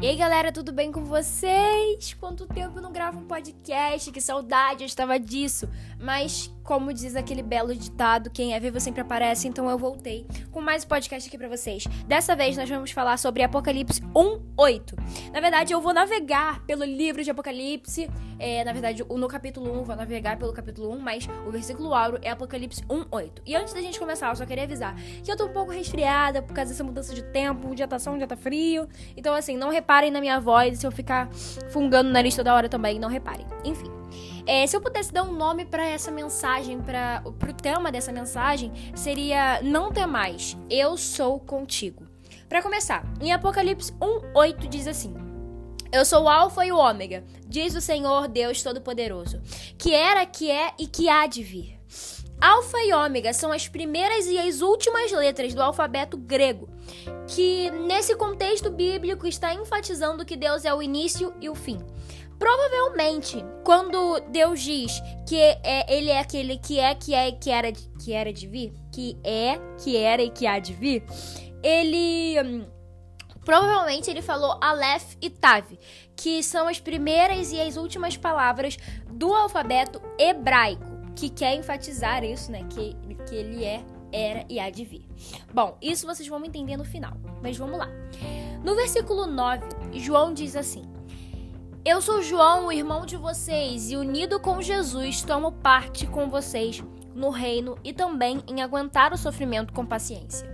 E 0.00 0.06
aí, 0.06 0.14
galera, 0.14 0.52
tudo 0.52 0.70
bem 0.70 0.92
com 0.92 1.02
vocês? 1.02 2.14
Quanto 2.20 2.46
tempo 2.46 2.78
eu 2.78 2.82
não 2.82 2.92
gravo 2.92 3.18
um 3.18 3.24
podcast? 3.24 4.12
Que 4.12 4.20
saudade, 4.20 4.84
eu 4.84 4.86
estava 4.86 5.18
disso. 5.18 5.68
Mas, 5.98 6.54
como 6.68 6.92
diz 6.92 7.16
aquele 7.16 7.42
belo 7.42 7.74
ditado, 7.74 8.28
quem 8.28 8.52
é 8.52 8.60
vivo 8.60 8.78
sempre 8.78 9.00
aparece, 9.00 9.48
então 9.48 9.70
eu 9.70 9.78
voltei 9.78 10.26
com 10.52 10.60
mais 10.60 10.84
um 10.84 10.88
podcast 10.88 11.26
aqui 11.26 11.38
para 11.38 11.48
vocês. 11.48 11.86
Dessa 12.06 12.36
vez 12.36 12.58
nós 12.58 12.68
vamos 12.68 12.90
falar 12.90 13.16
sobre 13.16 13.42
Apocalipse 13.42 14.02
1:8. 14.14 14.94
Na 15.32 15.40
verdade, 15.40 15.72
eu 15.72 15.80
vou 15.80 15.94
navegar 15.94 16.62
pelo 16.66 16.84
livro 16.84 17.24
de 17.24 17.30
Apocalipse, 17.30 18.10
é, 18.38 18.62
na 18.64 18.74
verdade, 18.74 19.02
no 19.02 19.26
capítulo 19.28 19.80
1, 19.80 19.84
vou 19.84 19.96
navegar 19.96 20.36
pelo 20.36 20.52
capítulo 20.52 20.92
1, 20.92 20.98
mas 20.98 21.26
o 21.46 21.50
versículo 21.50 21.94
áureo 21.94 22.18
é 22.20 22.28
Apocalipse 22.28 22.82
1:8. 22.86 23.40
E 23.46 23.56
antes 23.56 23.72
da 23.72 23.80
gente 23.80 23.98
começar, 23.98 24.28
eu 24.28 24.36
só 24.36 24.44
queria 24.44 24.64
avisar 24.64 24.94
que 25.24 25.32
eu 25.32 25.38
tô 25.38 25.46
um 25.46 25.52
pouco 25.54 25.72
resfriada 25.72 26.42
por 26.42 26.52
causa 26.52 26.72
dessa 26.72 26.84
mudança 26.84 27.14
de 27.14 27.22
tempo, 27.22 27.66
um 27.66 27.74
dia 27.74 27.88
tá 27.88 27.98
sol, 27.98 28.12
um 28.12 28.18
dia 28.18 28.26
tá 28.26 28.36
frio. 28.36 28.86
Então, 29.16 29.34
assim, 29.34 29.56
não 29.56 29.70
reparem 29.70 30.10
na 30.10 30.20
minha 30.20 30.38
voz, 30.38 30.80
se 30.80 30.86
eu 30.86 30.92
ficar 30.92 31.30
fungando 31.72 32.10
o 32.10 32.12
nariz 32.12 32.36
toda 32.36 32.54
hora 32.54 32.68
também, 32.68 32.98
não 32.98 33.08
reparem. 33.08 33.46
Enfim. 33.64 33.97
É, 34.48 34.66
se 34.66 34.74
eu 34.74 34.80
pudesse 34.80 35.12
dar 35.12 35.24
um 35.24 35.34
nome 35.34 35.66
para 35.66 35.86
essa 35.86 36.10
mensagem, 36.10 36.80
para 36.80 37.22
o 37.26 37.52
tema 37.52 37.92
dessa 37.92 38.10
mensagem, 38.10 38.72
seria 38.94 39.60
Não 39.62 39.92
temais, 39.92 40.56
eu 40.70 40.96
sou 40.96 41.38
contigo. 41.38 42.06
Para 42.48 42.62
começar, 42.62 43.04
em 43.20 43.30
Apocalipse 43.30 43.92
1:8 44.00 44.66
diz 44.66 44.86
assim: 44.86 45.14
Eu 45.92 46.02
sou 46.02 46.22
o 46.22 46.28
Alfa 46.30 46.64
e 46.64 46.72
o 46.72 46.78
Ômega, 46.78 47.24
diz 47.46 47.74
o 47.74 47.80
Senhor 47.82 48.26
Deus 48.26 48.62
Todo-Poderoso, 48.62 49.38
que 49.76 49.92
era, 49.92 50.24
que 50.24 50.50
é 50.50 50.72
e 50.78 50.86
que 50.86 51.10
há 51.10 51.26
de 51.26 51.42
vir. 51.42 51.78
Alfa 52.40 52.78
e 52.78 52.94
Ômega 52.94 53.34
são 53.34 53.52
as 53.52 53.68
primeiras 53.68 54.24
e 54.28 54.38
as 54.38 54.62
últimas 54.62 55.12
letras 55.12 55.52
do 55.52 55.62
alfabeto 55.62 56.16
grego, 56.16 56.70
que 57.26 57.70
nesse 57.86 58.16
contexto 58.16 58.70
bíblico 58.70 59.26
está 59.26 59.52
enfatizando 59.52 60.24
que 60.24 60.36
Deus 60.36 60.64
é 60.64 60.72
o 60.72 60.80
início 60.80 61.34
e 61.38 61.50
o 61.50 61.54
fim. 61.54 61.84
Provavelmente, 62.38 63.44
quando 63.64 64.20
Deus 64.30 64.60
diz 64.60 65.00
que 65.26 65.36
é, 65.36 65.84
ele 65.88 66.08
é 66.08 66.20
aquele 66.20 66.56
que 66.56 66.78
é, 66.78 66.94
que 66.94 67.12
é 67.12 67.32
que 67.32 67.50
era, 67.50 67.72
que 67.72 68.12
era 68.12 68.32
de 68.32 68.46
vir, 68.46 68.72
que 68.92 69.18
é, 69.24 69.58
que 69.82 69.96
era 69.96 70.22
e 70.22 70.30
que 70.30 70.46
há 70.46 70.58
de 70.58 70.72
vir, 70.72 71.04
ele. 71.62 72.40
Hum, 72.40 72.66
provavelmente 73.44 74.08
ele 74.08 74.22
falou 74.22 74.56
Aleph 74.60 75.16
e 75.20 75.28
Tav, 75.28 75.64
que 76.14 76.42
são 76.42 76.68
as 76.68 76.78
primeiras 76.78 77.50
e 77.50 77.60
as 77.60 77.76
últimas 77.76 78.16
palavras 78.16 78.76
do 79.10 79.34
alfabeto 79.34 80.00
hebraico, 80.18 80.84
que 81.16 81.28
quer 81.28 81.56
enfatizar 81.56 82.22
isso, 82.22 82.52
né? 82.52 82.64
Que, 82.70 82.94
que 83.28 83.34
ele 83.34 83.64
é, 83.64 83.84
era 84.12 84.44
e 84.48 84.60
há 84.60 84.70
de 84.70 84.84
vir. 84.84 85.04
Bom, 85.52 85.76
isso 85.82 86.06
vocês 86.06 86.28
vão 86.28 86.44
entender 86.44 86.76
no 86.76 86.84
final, 86.84 87.14
mas 87.42 87.56
vamos 87.56 87.78
lá. 87.78 87.88
No 88.62 88.76
versículo 88.76 89.26
9, 89.26 89.64
João 89.94 90.32
diz 90.32 90.54
assim. 90.54 90.97
Eu 91.88 92.02
sou 92.02 92.20
João, 92.20 92.66
o 92.66 92.72
irmão 92.72 93.06
de 93.06 93.16
vocês, 93.16 93.90
e 93.90 93.96
unido 93.96 94.38
com 94.38 94.60
Jesus, 94.60 95.22
tomo 95.22 95.50
parte 95.50 96.06
com 96.06 96.28
vocês 96.28 96.84
no 97.14 97.30
reino 97.30 97.78
e 97.82 97.94
também 97.94 98.42
em 98.46 98.60
aguentar 98.60 99.14
o 99.14 99.16
sofrimento 99.16 99.72
com 99.72 99.86
paciência. 99.86 100.46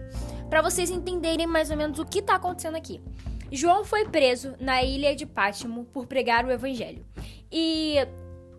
Para 0.48 0.62
vocês 0.62 0.90
entenderem 0.90 1.44
mais 1.44 1.72
ou 1.72 1.76
menos 1.76 1.98
o 1.98 2.04
que 2.04 2.20
está 2.20 2.36
acontecendo 2.36 2.76
aqui. 2.76 3.02
João 3.50 3.84
foi 3.84 4.04
preso 4.04 4.54
na 4.60 4.84
ilha 4.84 5.12
de 5.16 5.26
Pátimo 5.26 5.86
por 5.86 6.06
pregar 6.06 6.44
o 6.44 6.52
evangelho. 6.52 7.04
E 7.50 7.96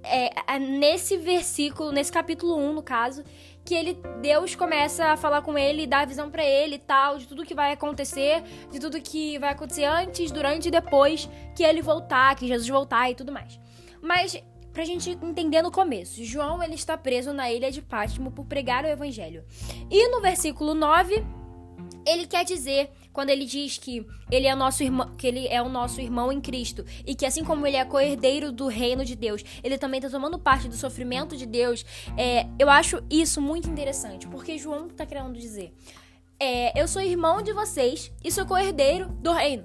é, 0.03 0.59
nesse 0.59 1.15
versículo, 1.15 1.93
nesse 1.93 2.11
capítulo 2.11 2.57
1, 2.57 2.73
no 2.73 2.83
caso, 2.83 3.23
que 3.65 3.73
ele 3.73 3.99
Deus 4.21 4.53
começa 4.53 5.07
a 5.07 5.17
falar 5.17 5.41
com 5.41 5.57
ele, 5.57 5.87
dar 5.87 6.01
a 6.01 6.05
visão 6.05 6.29
para 6.29 6.45
ele 6.45 6.75
e 6.75 6.79
tal, 6.79 7.17
de 7.17 7.27
tudo 7.27 7.43
que 7.43 7.55
vai 7.55 7.71
acontecer, 7.73 8.43
de 8.71 8.79
tudo 8.79 9.01
que 9.01 9.39
vai 9.39 9.49
acontecer 9.49 9.85
antes, 9.85 10.31
durante 10.31 10.67
e 10.67 10.71
depois 10.71 11.27
que 11.55 11.63
ele 11.63 11.81
voltar, 11.81 12.35
que 12.35 12.47
Jesus 12.47 12.69
voltar 12.69 13.09
e 13.09 13.15
tudo 13.15 13.31
mais. 13.31 13.59
Mas 13.99 14.41
pra 14.71 14.85
gente 14.85 15.09
entender 15.09 15.63
no 15.63 15.71
começo, 15.71 16.23
João 16.23 16.61
ele 16.61 16.75
está 16.75 16.95
preso 16.95 17.33
na 17.33 17.51
ilha 17.51 17.71
de 17.71 17.81
Pátimo 17.81 18.31
por 18.31 18.45
pregar 18.45 18.83
o 18.83 18.87
evangelho. 18.87 19.43
E 19.89 20.09
no 20.09 20.21
versículo 20.21 20.75
9, 20.75 21.25
ele 22.05 22.27
quer 22.27 22.45
dizer 22.45 22.91
quando 23.15 23.29
ele 23.29 23.45
diz 23.45 23.77
que 23.77 24.05
ele 24.29 24.45
é 24.45 24.53
nosso 24.53 24.83
irmão, 24.83 25.15
que 25.15 25.25
ele 25.25 25.47
é 25.47 25.61
o 25.61 25.69
nosso 25.69 26.01
irmão 26.01 26.33
em 26.33 26.41
Cristo 26.41 26.83
e 27.07 27.15
que 27.15 27.25
assim 27.25 27.45
como 27.45 27.65
ele 27.65 27.77
é 27.77 27.85
co-herdeiro 27.85 28.51
do 28.51 28.67
reino 28.67 29.05
de 29.05 29.15
Deus, 29.15 29.41
ele 29.63 29.77
também 29.77 29.99
está 29.99 30.09
tomando 30.09 30.37
parte 30.37 30.67
do 30.67 30.75
sofrimento 30.75 31.37
de 31.37 31.45
Deus. 31.45 31.85
É, 32.17 32.45
eu 32.59 32.69
acho 32.69 33.01
isso 33.09 33.39
muito 33.39 33.69
interessante, 33.69 34.27
porque 34.27 34.57
João 34.57 34.87
está 34.87 35.05
querendo 35.05 35.31
dizer: 35.31 35.73
é, 36.37 36.77
eu 36.79 36.89
sou 36.89 37.01
irmão 37.01 37.41
de 37.41 37.53
vocês 37.53 38.11
e 38.21 38.29
sou 38.29 38.45
co-herdeiro 38.45 39.07
do 39.21 39.31
reino, 39.31 39.63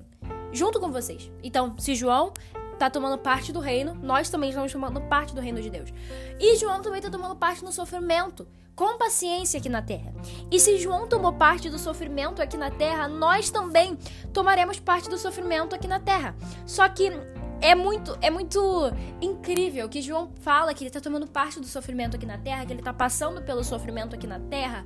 junto 0.53 0.79
com 0.79 0.93
vocês. 0.93 1.29
Então, 1.43 1.77
se 1.77 1.97
João 1.97 2.33
tá 2.79 2.89
tomando 2.89 3.19
parte 3.19 3.53
do 3.53 3.59
reino, 3.59 3.95
nós 3.95 4.31
também 4.31 4.51
estamos 4.51 4.71
tomando 4.71 5.01
parte 5.03 5.35
do 5.35 5.41
reino 5.41 5.61
de 5.61 5.69
Deus. 5.69 5.93
E 6.39 6.57
João 6.57 6.81
também 6.81 7.01
está 7.01 7.11
tomando 7.11 7.35
parte 7.35 7.65
no 7.65 7.73
sofrimento, 7.73 8.47
com 8.75 8.99
paciência 8.99 9.59
aqui 9.59 9.69
na 9.69 9.83
terra. 9.83 10.13
E 10.51 10.59
se 10.59 10.79
João 10.79 11.07
tomou 11.07 11.33
parte 11.33 11.69
do 11.69 11.79
sofrimento 11.79 12.41
aqui 12.41 12.57
na 12.57 12.71
terra, 12.71 13.09
nós 13.09 13.51
também 13.51 13.97
tomaremos 14.33 14.81
parte 14.81 15.09
do 15.09 15.19
sofrimento 15.19 15.75
aqui 15.75 15.87
na 15.87 16.01
terra. 16.01 16.35
Só 16.67 16.89
que 16.89 17.13
é 17.61 17.75
muito, 17.75 18.17
é 18.23 18.31
muito 18.31 18.61
incrível 19.21 19.89
que 19.89 20.01
João 20.01 20.31
fala 20.41 20.73
que 20.73 20.83
ele 20.83 20.89
está 20.89 21.01
tomando 21.01 21.27
parte 21.27 21.61
do 21.61 21.67
sofrimento 21.67 22.17
aqui 22.17 22.25
na 22.25 22.39
terra, 22.39 22.65
que 22.65 22.73
ele 22.73 22.81
está 22.81 22.93
passando 22.93 23.43
pelo 23.43 23.63
sofrimento 23.63 24.15
aqui 24.15 24.27
na 24.27 24.41
terra, 24.41 24.85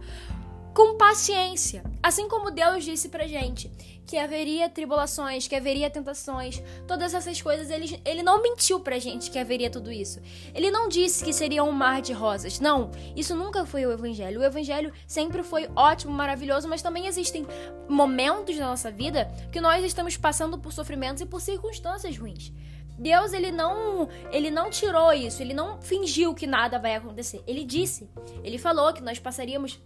com 0.74 0.96
paciência. 0.96 1.84
Assim 2.02 2.28
como 2.28 2.50
Deus 2.50 2.84
disse 2.84 3.08
pra 3.08 3.28
gente 3.28 3.70
que 4.04 4.18
haveria 4.18 4.68
tribulações, 4.68 5.46
que 5.46 5.54
haveria 5.54 5.88
tentações, 5.88 6.62
todas 6.86 7.14
essas 7.14 7.40
coisas, 7.40 7.70
ele, 7.70 7.98
ele 8.04 8.22
não 8.22 8.42
mentiu 8.42 8.80
pra 8.80 8.98
gente 8.98 9.30
que 9.30 9.38
haveria 9.38 9.70
tudo 9.70 9.90
isso. 9.90 10.20
Ele 10.52 10.70
não 10.70 10.88
disse 10.88 11.24
que 11.24 11.32
seria 11.32 11.64
um 11.64 11.72
mar 11.72 12.02
de 12.02 12.12
rosas. 12.12 12.58
Não, 12.60 12.90
isso 13.16 13.34
nunca 13.34 13.64
foi 13.64 13.86
o 13.86 13.92
evangelho. 13.92 14.40
O 14.40 14.44
evangelho 14.44 14.92
sempre 15.06 15.42
foi 15.42 15.70
ótimo, 15.76 16.12
maravilhoso, 16.12 16.68
mas 16.68 16.82
também 16.82 17.06
existem 17.06 17.46
momentos 17.88 18.58
na 18.58 18.66
nossa 18.66 18.90
vida 18.90 19.30
que 19.52 19.60
nós 19.60 19.82
estamos 19.84 20.16
passando 20.16 20.58
por 20.58 20.72
sofrimentos 20.72 21.22
e 21.22 21.26
por 21.26 21.40
circunstâncias 21.40 22.18
ruins. 22.18 22.52
Deus 22.98 23.32
ele 23.32 23.50
não 23.50 24.08
ele 24.30 24.50
não 24.50 24.70
tirou 24.70 25.12
isso, 25.12 25.42
ele 25.42 25.52
não 25.52 25.80
fingiu 25.80 26.34
que 26.34 26.46
nada 26.46 26.78
vai 26.78 26.94
acontecer. 26.94 27.42
Ele 27.46 27.64
disse, 27.64 28.08
ele 28.42 28.58
falou 28.58 28.92
que 28.92 29.02
nós 29.02 29.18
passaríamos 29.18 29.80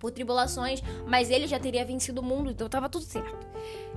por 0.00 0.10
tribulações, 0.10 0.82
mas 1.06 1.30
ele 1.30 1.46
já 1.46 1.60
teria 1.60 1.84
vencido 1.84 2.20
o 2.20 2.24
mundo, 2.24 2.50
então 2.50 2.68
tava 2.68 2.88
tudo 2.88 3.04
certo. 3.04 3.46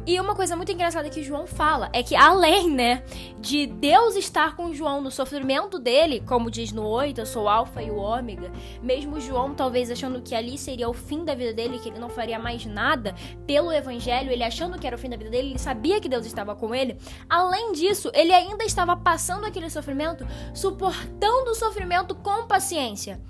E 0.05 0.19
uma 0.19 0.35
coisa 0.35 0.55
muito 0.55 0.71
engraçada 0.71 1.09
que 1.09 1.23
João 1.23 1.47
fala 1.47 1.89
é 1.93 2.03
que 2.03 2.13
além, 2.13 2.69
né, 2.69 3.03
de 3.39 3.65
Deus 3.65 4.17
estar 4.17 4.53
com 4.55 4.73
João 4.73 4.99
no 4.99 5.09
sofrimento 5.09 5.79
dele, 5.79 6.21
como 6.27 6.51
diz 6.51 6.73
no 6.73 6.85
8, 6.85 7.21
eu 7.21 7.25
sou 7.25 7.43
o 7.43 7.49
alfa 7.49 7.81
e 7.81 7.89
o 7.89 7.95
ômega, 7.95 8.51
mesmo 8.81 9.21
João 9.21 9.55
talvez 9.55 9.89
achando 9.89 10.21
que 10.21 10.35
ali 10.35 10.57
seria 10.57 10.89
o 10.89 10.93
fim 10.93 11.23
da 11.23 11.33
vida 11.33 11.53
dele, 11.53 11.79
que 11.79 11.87
ele 11.87 11.99
não 11.99 12.09
faria 12.09 12.37
mais 12.37 12.65
nada 12.65 13.15
pelo 13.47 13.71
evangelho, 13.71 14.29
ele 14.29 14.43
achando 14.43 14.77
que 14.77 14.85
era 14.85 14.97
o 14.97 14.99
fim 14.99 15.09
da 15.09 15.15
vida 15.15 15.29
dele, 15.29 15.51
ele 15.51 15.59
sabia 15.59 16.01
que 16.01 16.09
Deus 16.09 16.25
estava 16.25 16.53
com 16.53 16.75
ele. 16.75 16.97
Além 17.29 17.71
disso, 17.71 18.11
ele 18.13 18.33
ainda 18.33 18.65
estava 18.65 18.97
passando 18.97 19.45
aquele 19.45 19.69
sofrimento, 19.69 20.27
suportando 20.53 21.51
o 21.51 21.55
sofrimento 21.55 22.13
com 22.13 22.45
paciência 22.45 23.21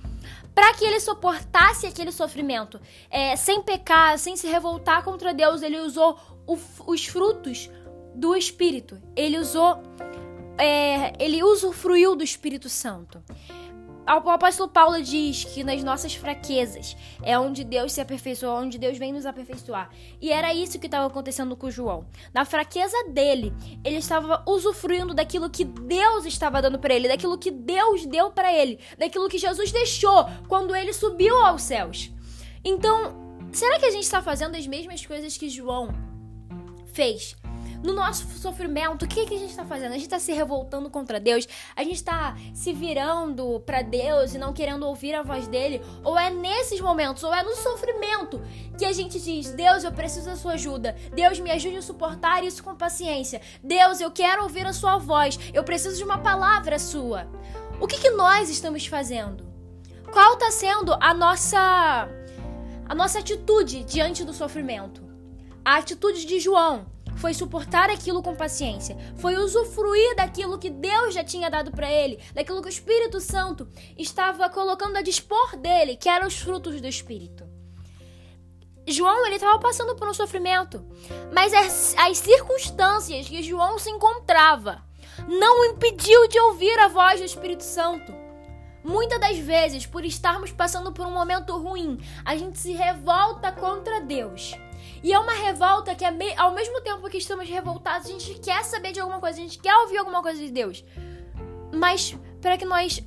para 0.54 0.74
que 0.74 0.86
ele 0.86 1.00
suportasse 1.00 1.88
aquele 1.88 2.12
sofrimento, 2.12 2.80
é, 3.10 3.36
sem 3.36 3.62
pecar, 3.62 4.18
sem 4.18 4.36
se 4.36 4.48
revoltar 4.48 5.04
contra 5.04 5.34
Deus, 5.34 5.62
ele 5.62 5.80
usou 5.80 6.18
o, 6.46 6.58
os 6.86 7.06
frutos 7.06 7.70
do 8.14 8.36
Espírito. 8.36 9.02
Ele 9.16 9.40
usou, 9.40 9.82
é, 10.58 11.14
ele 11.24 11.44
usufruiu 11.44 12.16
do 12.16 12.24
Espírito 12.24 12.70
Santo. 12.70 13.24
O 14.06 14.30
apóstolo 14.30 14.70
Paulo 14.70 15.02
diz 15.02 15.46
que 15.46 15.64
nas 15.64 15.82
nossas 15.82 16.14
fraquezas 16.14 16.98
é 17.22 17.40
onde 17.40 17.64
Deus 17.64 17.94
se 17.94 18.02
aperfeiçoa, 18.02 18.60
onde 18.60 18.78
Deus 18.78 18.98
vem 18.98 19.14
nos 19.14 19.26
aperfeiçoar. 19.26 19.90
E 20.22 20.30
era 20.30 20.54
isso 20.54 20.78
que 20.78 20.88
estava 20.88 21.08
acontecendo 21.08 21.56
com 21.56 21.72
João. 21.72 22.06
Na 22.34 22.44
fraqueza 22.44 22.98
dele, 23.10 23.54
ele 23.82 23.96
estava 23.96 24.44
usufruindo 24.46 25.14
daquilo 25.14 25.50
que 25.50 25.64
Deus 25.64 26.26
estava 26.26 26.62
dando 26.62 26.80
para 26.80 26.94
ele, 26.94 27.08
daquilo 27.08 27.38
que 27.38 27.50
Deus 27.50 28.06
deu 28.06 28.30
para 28.30 28.54
ele, 28.54 28.78
daquilo 28.98 29.30
que 29.30 29.38
Jesus 29.38 29.72
deixou 29.72 30.26
quando 30.50 30.76
ele 30.76 30.92
subiu 30.92 31.38
aos 31.38 31.62
céus. 31.62 32.12
Então, 32.64 33.40
será 33.54 33.80
que 33.80 33.86
a 33.86 33.92
gente 33.92 34.04
está 34.04 34.22
fazendo 34.22 34.58
as 34.58 34.68
mesmas 34.68 35.06
coisas 35.06 35.38
que 35.38 35.48
João 35.48 35.94
fez? 36.94 37.38
No 37.84 37.92
nosso 37.94 38.26
sofrimento, 38.40 39.04
o 39.04 39.08
que, 39.08 39.26
que 39.26 39.36
a 39.36 39.38
gente 39.38 39.50
está 39.50 39.66
fazendo? 39.66 39.92
A 39.92 39.96
gente 39.96 40.04
está 40.04 40.18
se 40.18 40.32
revoltando 40.32 40.90
contra 40.90 41.20
Deus? 41.20 41.46
A 41.76 41.84
gente 41.84 41.96
está 41.96 42.36
se 42.54 42.72
virando 42.72 43.60
para 43.66 43.82
Deus 43.82 44.34
e 44.34 44.38
não 44.38 44.54
querendo 44.54 44.88
ouvir 44.88 45.14
a 45.14 45.22
voz 45.22 45.48
dele? 45.48 45.82
Ou 46.02 46.18
é 46.18 46.30
nesses 46.30 46.80
momentos, 46.80 47.24
ou 47.24 47.34
é 47.34 47.44
no 47.44 47.54
sofrimento 47.56 48.42
que 48.78 48.86
a 48.86 48.94
gente 48.94 49.20
diz: 49.20 49.52
Deus, 49.52 49.84
eu 49.84 49.92
preciso 49.92 50.28
da 50.28 50.38
sua 50.38 50.54
ajuda. 50.54 50.96
Deus, 51.14 51.40
me 51.40 51.52
ajude 51.52 51.76
a 51.76 51.82
suportar 51.82 52.42
isso 52.44 52.64
com 52.64 52.74
paciência. 52.74 53.42
Deus, 53.62 54.00
eu 54.00 54.10
quero 54.10 54.44
ouvir 54.44 54.66
a 54.66 54.74
sua 54.74 54.98
voz. 54.98 55.38
Eu 55.54 55.64
preciso 55.64 55.98
de 55.98 56.04
uma 56.04 56.18
palavra 56.18 56.80
sua. 56.80 57.28
O 57.82 57.88
que, 57.88 58.00
que 58.00 58.12
nós 58.12 58.50
estamos 58.50 58.86
fazendo? 58.86 59.46
Qual 60.10 60.34
está 60.34 60.52
sendo 60.52 60.94
a 61.02 61.14
nossa 61.14 62.08
a 62.86 62.96
nossa 62.96 63.20
atitude 63.20 63.84
diante 63.84 64.24
do 64.24 64.34
sofrimento? 64.34 65.04
A 65.66 65.78
atitude 65.78 66.26
de 66.26 66.40
João 66.40 66.93
foi 67.18 67.34
suportar 67.34 67.90
aquilo 67.90 68.22
com 68.22 68.36
paciência, 68.36 68.98
foi 69.18 69.36
usufruir 69.36 70.16
daquilo 70.16 70.58
que 70.58 70.70
Deus 70.70 71.14
já 71.14 71.24
tinha 71.24 71.50
dado 71.50 71.72
para 71.72 71.92
ele, 71.92 72.20
daquilo 72.34 72.62
que 72.62 72.68
o 72.68 72.70
Espírito 72.70 73.20
Santo 73.20 73.68
estava 73.98 74.50
colocando 74.50 74.98
a 74.98 75.02
dispor 75.02 75.56
dele, 75.58 75.96
que 75.96 76.10
eram 76.10 76.28
os 76.28 76.38
frutos 76.38 76.80
do 76.82 76.88
Espírito. 76.88 77.48
João 78.86 79.26
ele 79.26 79.36
estava 79.36 79.58
passando 79.60 79.96
por 79.96 80.08
um 80.10 80.14
sofrimento, 80.14 80.86
mas 81.34 81.54
as, 81.54 81.96
as 81.98 82.18
circunstâncias 82.18 83.28
que 83.28 83.42
João 83.42 83.80
se 83.80 83.90
encontrava 83.90 84.84
não 85.28 85.62
o 85.62 85.66
impediu 85.66 86.28
de 86.28 86.40
ouvir 86.40 86.78
a 86.80 86.88
voz 86.88 87.20
do 87.20 87.26
Espírito 87.26 87.64
Santo. 87.64 88.14
Muitas 88.84 89.20
das 89.20 89.38
vezes, 89.38 89.86
por 89.86 90.04
estarmos 90.04 90.52
passando 90.52 90.92
por 90.92 91.06
um 91.06 91.14
momento 91.14 91.58
ruim, 91.58 91.98
a 92.26 92.36
gente 92.36 92.60
se 92.60 92.74
revolta 92.74 93.52
contra 93.52 94.02
Deus. 94.02 94.54
E 95.04 95.14
é 95.14 95.20
uma 95.20 95.34
revolta 95.34 95.94
que, 95.96 96.06
ao 96.38 96.54
mesmo 96.54 96.82
tempo 96.82 97.10
que 97.10 97.18
estamos 97.18 97.48
revoltados, 97.50 98.08
a 98.08 98.12
gente 98.12 98.40
quer 98.40 98.64
saber 98.64 98.92
de 98.92 99.00
alguma 99.00 99.20
coisa, 99.20 99.40
a 99.40 99.42
gente 99.42 99.60
quer 99.60 99.76
ouvir 99.78 99.98
alguma 99.98 100.22
coisa 100.22 100.40
de 100.40 100.52
Deus. 100.52 100.84
Mas 101.74 102.16
para 102.42 102.58
que 102.58 102.66
nós 102.66 103.04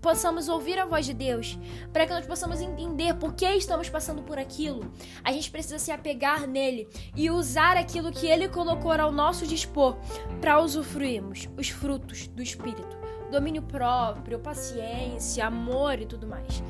possamos 0.00 0.48
ouvir 0.48 0.78
a 0.78 0.86
voz 0.86 1.06
de 1.06 1.12
Deus, 1.12 1.58
para 1.92 2.06
que 2.06 2.12
nós 2.12 2.26
possamos 2.26 2.60
entender 2.60 3.14
por 3.14 3.34
que 3.34 3.46
estamos 3.46 3.88
passando 3.88 4.22
por 4.22 4.38
aquilo, 4.38 4.90
a 5.24 5.32
gente 5.32 5.50
precisa 5.50 5.78
se 5.78 5.90
apegar 5.90 6.46
nele 6.46 6.88
e 7.16 7.30
usar 7.30 7.76
aquilo 7.76 8.12
que 8.12 8.26
ele 8.26 8.48
colocou 8.48 8.92
ao 8.92 9.12
nosso 9.12 9.46
dispor 9.46 9.96
para 10.40 10.60
usufruirmos 10.60 11.48
os 11.56 11.68
frutos 11.68 12.28
do 12.28 12.42
Espírito. 12.42 12.96
Domínio 13.30 13.62
próprio, 13.62 14.38
paciência, 14.38 15.46
amor 15.46 16.00
e 16.00 16.06
tudo 16.06 16.26
mais. 16.26 16.62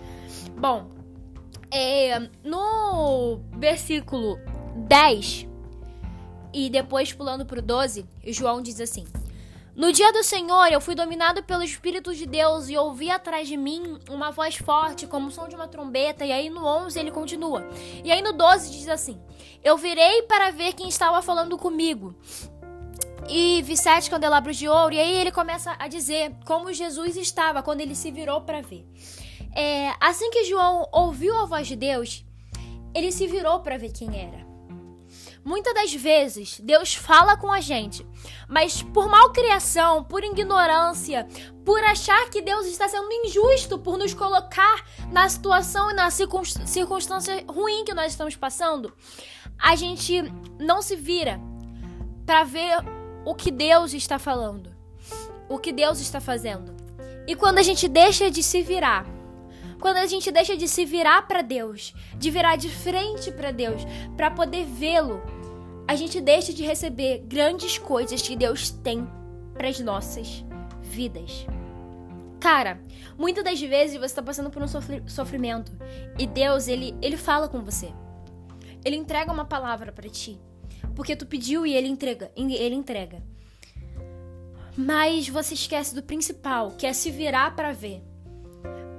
Bom, 0.59 0.89
é, 1.70 2.19
no 2.43 3.41
versículo 3.59 4.38
10 4.88 5.47
e 6.53 6.70
depois 6.70 7.12
pulando 7.12 7.44
para 7.44 7.59
o 7.59 7.62
12, 7.62 8.06
João 8.26 8.62
diz 8.62 8.81
assim: 8.81 9.06
no 9.79 9.93
dia 9.93 10.12
do 10.12 10.25
Senhor, 10.25 10.73
eu 10.73 10.81
fui 10.81 10.97
dominado 10.97 11.41
pelo 11.44 11.62
Espírito 11.62 12.12
de 12.12 12.26
Deus 12.26 12.69
e 12.69 12.76
ouvi 12.76 13.12
atrás 13.12 13.47
de 13.47 13.56
mim 13.56 13.97
uma 14.11 14.32
voz 14.32 14.56
forte, 14.56 15.06
como 15.06 15.29
o 15.29 15.31
som 15.31 15.47
de 15.47 15.55
uma 15.55 15.69
trombeta. 15.69 16.26
E 16.26 16.32
aí 16.32 16.50
no 16.50 16.67
11 16.67 16.99
ele 16.99 17.12
continua. 17.12 17.65
E 18.03 18.11
aí 18.11 18.21
no 18.21 18.32
12 18.32 18.73
diz 18.73 18.88
assim: 18.88 19.21
Eu 19.62 19.76
virei 19.76 20.23
para 20.23 20.50
ver 20.50 20.73
quem 20.73 20.88
estava 20.88 21.23
falando 21.23 21.56
comigo. 21.56 22.12
E 23.29 23.62
vi 23.62 23.76
sete 23.76 24.11
candelabros 24.11 24.56
de 24.56 24.69
ouro. 24.69 24.94
E 24.94 24.99
aí 24.99 25.14
ele 25.14 25.31
começa 25.31 25.76
a 25.79 25.87
dizer 25.87 26.35
como 26.44 26.73
Jesus 26.73 27.17
estava 27.17 27.62
quando 27.62 27.81
ele 27.81 27.94
se 27.94 28.11
virou 28.11 28.41
para 28.41 28.61
ver. 28.61 28.85
É, 29.61 29.93
assim 29.99 30.31
que 30.31 30.45
João 30.45 30.89
ouviu 30.93 31.37
a 31.37 31.45
voz 31.45 31.67
de 31.67 31.75
Deus, 31.75 32.25
ele 32.95 33.11
se 33.11 33.27
virou 33.27 33.59
para 33.59 33.77
ver 33.77 33.91
quem 33.91 34.17
era. 34.17 34.47
Muitas 35.45 35.75
das 35.75 35.93
vezes, 35.93 36.61
Deus 36.61 36.95
fala 36.95 37.37
com 37.37 37.51
a 37.51 37.61
gente, 37.61 38.07
mas 38.49 38.83
por 38.83 39.09
malcriação, 39.09 40.05
por 40.05 40.23
ignorância, 40.23 41.27
por 41.65 41.83
achar 41.83 42.31
que 42.31 42.41
Deus 42.41 42.67
está 42.67 42.87
sendo 42.87 43.11
injusto 43.11 43.81
por 43.81 43.99
nos 43.99 44.15
colocar 44.15 44.85
na 45.11 45.29
situação 45.29 45.91
e 45.91 45.95
na 45.95 46.09
circunstância 46.09 47.45
ruim 47.49 47.85
que 47.85 47.95
nós 47.95 48.13
estamos 48.13 48.37
passando, 48.37 48.95
a 49.59 49.75
gente 49.75 50.23
não 50.61 50.81
se 50.81 50.95
vira 50.95 51.41
para 52.25 52.45
ver 52.45 52.77
o 53.25 53.35
que 53.35 53.51
Deus 53.51 53.93
está 53.93 54.21
falando, 54.21 54.73
o 55.49 55.59
que 55.59 55.73
Deus 55.73 55.99
está 55.99 56.21
fazendo. 56.21 56.77
E 57.27 57.35
quando 57.35 57.59
a 57.59 57.63
gente 57.63 57.89
deixa 57.89 58.31
de 58.31 58.41
se 58.41 58.63
virar, 58.63 59.18
quando 59.81 59.99
a 59.99 60.07
gente 60.07 60.31
deixa 60.31 60.57
de 60.57 60.69
se 60.69 60.85
virar 60.85 61.27
para 61.27 61.43
Deus, 61.43 61.95
de 62.17 62.31
virar 62.31 62.57
de 62.57 62.69
frente 62.69 63.31
para 63.31 63.51
Deus, 63.51 63.83
para 64.17 64.31
poder 64.31 64.65
vê-lo, 64.65 65.23
a 65.87 65.95
gente 65.95 66.21
deixa 66.21 66.53
de 66.53 66.63
receber 66.65 67.25
grandes 67.27 67.79
coisas 67.79 68.21
que 68.21 68.37
Deus 68.37 68.71
tem 68.71 69.09
para 69.55 69.69
as 69.69 69.81
nossas 69.81 70.45
vidas. 70.83 71.47
Cara, 72.41 72.81
muitas 73.17 73.43
das 73.43 73.61
vezes 73.61 73.97
você 73.97 74.07
está 74.07 74.23
passando 74.23 74.51
por 74.51 74.63
um 74.63 74.69
sofrimento 75.09 75.73
e 76.19 76.27
Deus, 76.27 76.69
ele, 76.69 76.95
ele 77.03 77.17
fala 77.17 77.49
com 77.49 77.61
você. 77.63 77.93
Ele 78.85 78.97
entrega 78.97 79.33
uma 79.33 79.45
palavra 79.45 79.91
para 79.91 80.09
ti. 80.09 80.39
Porque 80.95 81.17
tu 81.17 81.27
pediu 81.27 81.67
e 81.67 81.75
ele 81.75 81.89
entrega, 81.89 82.31
ele 82.37 82.75
entrega. 82.75 83.23
Mas 84.77 85.29
você 85.29 85.55
esquece 85.55 85.95
do 85.95 86.03
principal, 86.03 86.73
que 86.73 86.87
é 86.87 86.93
se 86.93 87.11
virar 87.11 87.57
para 87.57 87.73
ver. 87.73 88.03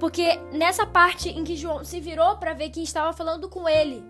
Porque 0.00 0.40
nessa 0.50 0.86
parte 0.86 1.28
em 1.28 1.44
que 1.44 1.54
João 1.54 1.84
se 1.84 2.00
virou 2.00 2.36
para 2.38 2.54
ver 2.54 2.70
quem 2.70 2.82
estava 2.82 3.12
falando 3.12 3.50
com 3.50 3.68
ele, 3.68 4.02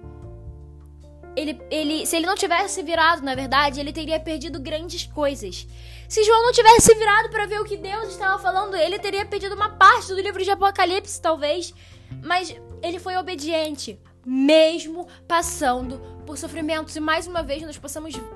ele, 1.37 1.61
ele, 1.69 2.07
se 2.07 2.17
ele 2.17 2.27
não 2.27 2.37
tivesse 2.37 2.81
virado, 2.83 3.23
na 3.23 3.35
verdade, 3.35 3.81
ele 3.81 3.93
teria 3.93 4.21
perdido 4.21 4.61
grandes 4.61 5.05
coisas. 5.05 5.67
Se 6.09 6.23
João 6.23 6.45
não 6.45 6.53
tivesse 6.53 6.95
virado 6.95 7.29
para 7.29 7.47
ver 7.47 7.61
o 7.61 7.65
que 7.65 7.77
Deus 7.77 8.09
estava 8.09 8.41
falando, 8.41 8.77
ele 8.77 9.01
teria 9.01 9.27
perdido 9.27 9.55
uma 9.57 9.71
parte 9.71 10.09
do 10.09 10.21
livro 10.21 10.43
de 10.43 10.51
Apocalipse, 10.51 11.21
talvez. 11.21 11.75
Mas 12.23 12.55
ele 12.83 13.01
foi 13.01 13.17
obediente, 13.17 13.99
mesmo 14.25 15.09
passando 15.27 16.01
por 16.31 16.39
sofrimentos. 16.39 16.95
E 16.95 17.01
mais 17.01 17.27
uma 17.27 17.43
vez 17.43 17.61
nós, 17.61 17.81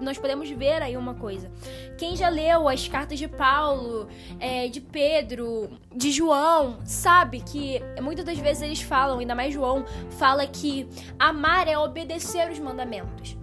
nós 0.00 0.18
podemos 0.18 0.50
ver 0.50 0.82
aí 0.82 0.96
uma 0.96 1.14
coisa. 1.14 1.48
Quem 1.96 2.16
já 2.16 2.28
leu 2.28 2.68
as 2.68 2.88
cartas 2.88 3.20
de 3.20 3.28
Paulo, 3.28 4.08
é, 4.40 4.66
de 4.66 4.80
Pedro, 4.80 5.70
de 5.94 6.10
João, 6.10 6.80
sabe 6.84 7.40
que 7.40 7.80
muitas 8.02 8.24
das 8.24 8.36
vezes 8.36 8.64
eles 8.64 8.80
falam, 8.80 9.20
ainda 9.20 9.32
mais 9.32 9.54
João, 9.54 9.84
fala 10.18 10.44
que 10.44 10.88
amar 11.20 11.68
é 11.68 11.78
obedecer 11.78 12.50
os 12.50 12.58
mandamentos. 12.58 13.36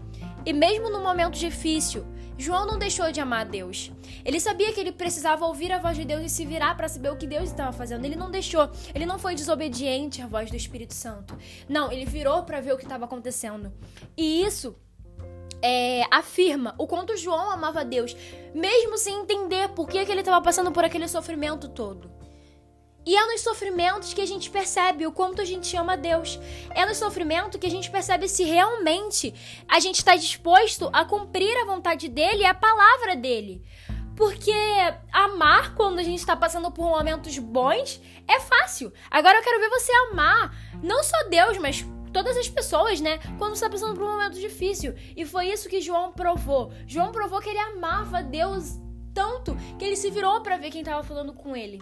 E 0.46 0.52
mesmo 0.52 0.90
no 0.90 1.00
momento 1.00 1.40
difícil, 1.40 2.06
João 2.42 2.66
não 2.66 2.80
deixou 2.80 3.12
de 3.12 3.22
amar 3.22 3.46
Deus. 3.46 3.92
Ele 4.26 4.40
sabia 4.40 4.74
que 4.74 4.80
ele 4.80 4.92
precisava 4.92 5.46
ouvir 5.46 5.72
a 5.72 5.78
voz 5.78 5.96
de 5.96 6.04
Deus 6.04 6.24
e 6.24 6.30
se 6.30 6.44
virar 6.44 6.76
para 6.76 6.90
saber 6.90 7.10
o 7.12 7.16
que 7.16 7.28
Deus 7.28 7.44
estava 7.44 7.72
fazendo. 7.72 8.04
Ele 8.04 8.16
não 8.16 8.32
deixou, 8.32 8.70
ele 8.96 9.06
não 9.06 9.20
foi 9.20 9.36
desobediente 9.36 10.22
à 10.22 10.28
voz 10.28 10.50
do 10.50 10.56
Espírito 10.56 10.96
Santo. 10.96 11.38
Não, 11.70 11.92
ele 11.92 12.04
virou 12.04 12.44
para 12.44 12.60
ver 12.60 12.74
o 12.74 12.78
que 12.78 12.84
estava 12.84 13.06
acontecendo. 13.06 13.72
E 14.18 14.44
isso 14.44 14.76
é, 15.62 16.04
afirma 16.10 16.74
o 16.78 16.88
quanto 16.88 17.16
João 17.16 17.52
amava 17.52 17.86
Deus, 17.86 18.16
mesmo 18.56 18.98
sem 18.98 19.22
entender 19.22 19.70
por 19.70 19.88
que, 19.88 20.04
que 20.04 20.12
ele 20.12 20.22
estava 20.22 20.44
passando 20.44 20.72
por 20.72 20.84
aquele 20.84 21.08
sofrimento 21.08 21.70
todo. 21.70 22.21
E 23.04 23.16
é 23.16 23.26
nos 23.26 23.42
sofrimentos 23.42 24.14
que 24.14 24.22
a 24.22 24.26
gente 24.28 24.50
percebe 24.50 25.08
o 25.08 25.12
quanto 25.12 25.42
a 25.42 25.46
gente 25.46 25.76
ama 25.76 25.94
a 25.94 25.96
Deus. 25.96 26.40
É 26.70 26.86
no 26.86 26.94
sofrimento 26.94 27.58
que 27.58 27.66
a 27.66 27.70
gente 27.70 27.90
percebe 27.90 28.28
se 28.28 28.44
realmente 28.44 29.34
a 29.68 29.80
gente 29.80 29.96
está 29.96 30.16
disposto 30.16 30.90
a 30.94 31.04
cumprir 31.04 31.56
a 31.58 31.66
vontade 31.66 32.08
dele 32.08 32.44
e 32.44 32.46
a 32.46 32.54
palavra 32.54 33.16
dele. 33.16 33.64
Porque 34.16 34.54
amar 35.12 35.74
quando 35.74 35.98
a 35.98 36.04
gente 36.04 36.20
está 36.20 36.36
passando 36.36 36.70
por 36.70 36.86
momentos 36.86 37.40
bons 37.40 38.00
é 38.28 38.40
fácil. 38.40 38.94
Agora 39.10 39.40
eu 39.40 39.44
quero 39.44 39.60
ver 39.60 39.70
você 39.70 39.92
amar 40.12 40.56
não 40.84 41.04
só 41.04 41.28
Deus, 41.28 41.58
mas 41.58 41.84
todas 42.14 42.38
as 42.38 42.48
pessoas, 42.48 43.02
né? 43.02 43.20
Quando 43.40 43.56
está 43.56 43.68
passando 43.68 43.96
por 43.96 44.04
um 44.04 44.12
momento 44.12 44.40
difícil. 44.40 44.94
E 45.18 45.26
foi 45.26 45.48
isso 45.48 45.68
que 45.68 45.82
João 45.82 46.12
provou. 46.12 46.72
João 46.86 47.12
provou 47.12 47.42
que 47.42 47.50
ele 47.50 47.58
amava 47.58 48.22
Deus 48.22 48.80
tanto 49.12 49.56
que 49.80 49.86
ele 49.86 49.96
se 49.96 50.12
virou 50.12 50.42
para 50.42 50.58
ver 50.58 50.70
quem 50.70 50.82
estava 50.82 51.04
falando 51.04 51.34
com 51.34 51.56
ele 51.56 51.82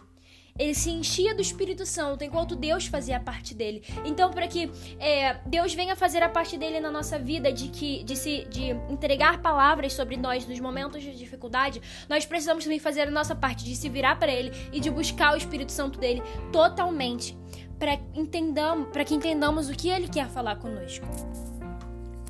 ele 0.60 0.76
se 0.76 0.92
enchia 0.92 1.34
do 1.34 1.42
Espírito 1.42 1.86
Santo 1.86 2.24
enquanto 2.24 2.54
Deus 2.56 2.86
fazia 2.86 3.16
a 3.16 3.20
parte 3.20 3.56
dele. 3.56 3.82
Então, 4.04 4.30
para 4.30 4.46
que 4.46 4.70
é, 5.00 5.36
Deus 5.46 5.74
venha 5.74 5.96
fazer 5.96 6.22
a 6.22 6.28
parte 6.28 6.58
dele 6.58 6.82
na 6.82 6.92
nossa 6.92 7.18
vida, 7.18 7.52
de 7.52 7.70
que 7.70 8.04
de 8.04 8.16
se 8.16 8.46
de 8.50 8.72
entregar 8.90 9.42
palavras 9.42 9.94
sobre 9.94 10.18
nós 10.18 10.46
nos 10.46 10.60
momentos 10.60 11.02
de 11.02 11.16
dificuldade, 11.16 11.82
nós 12.10 12.26
precisamos 12.26 12.66
também 12.66 12.78
fazer 12.78 13.04
a 13.04 13.12
nossa 13.12 13.34
parte 13.34 13.64
de 13.64 13.76
se 13.76 13.88
virar 13.88 14.20
para 14.20 14.32
Ele 14.32 14.52
e 14.74 14.82
de 14.82 14.90
buscar 14.90 15.34
o 15.34 15.38
Espírito 15.38 15.72
Santo 15.72 15.98
dele 15.98 16.22
totalmente, 16.52 17.38
para 17.80 17.94
entendamos, 18.14 18.90
para 18.90 19.06
que 19.06 19.16
entendamos 19.16 19.70
o 19.70 19.74
que 19.74 19.88
Ele 19.88 20.10
quer 20.10 20.28
falar 20.28 20.58
conosco. 20.58 21.08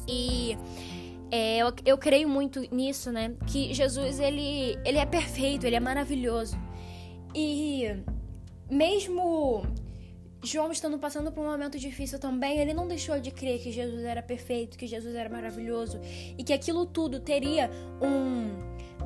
E 0.07 0.55
é, 1.31 1.57
eu, 1.57 1.73
eu 1.83 1.97
creio 1.97 2.29
muito 2.29 2.61
nisso, 2.71 3.11
né? 3.11 3.33
Que 3.47 3.73
Jesus 3.73 4.19
ele 4.19 4.77
ele 4.85 4.97
é 4.99 5.05
perfeito, 5.05 5.65
ele 5.65 5.75
é 5.75 5.79
maravilhoso. 5.79 6.57
E 7.35 7.85
mesmo 8.69 9.63
João 10.43 10.71
estando 10.71 10.97
passando 10.97 11.31
por 11.31 11.41
um 11.41 11.51
momento 11.51 11.77
difícil 11.77 12.17
também, 12.17 12.59
ele 12.59 12.73
não 12.73 12.87
deixou 12.87 13.19
de 13.19 13.29
crer 13.29 13.59
que 13.59 13.71
Jesus 13.71 14.03
era 14.03 14.21
perfeito, 14.21 14.77
que 14.77 14.87
Jesus 14.87 15.13
era 15.13 15.29
maravilhoso 15.29 15.99
e 16.37 16.43
que 16.43 16.53
aquilo 16.53 16.85
tudo 16.85 17.19
teria 17.19 17.69
um, 18.01 18.55